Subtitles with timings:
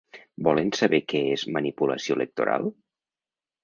[0.47, 2.71] Volen saber què és manipulació electoral?